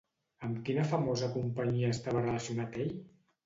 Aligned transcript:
Amb 0.47 0.61
quina 0.69 0.85
famosa 0.93 1.31
companyia 1.37 1.95
estava 1.99 2.27
relacionat 2.27 2.85
ell? 2.89 2.95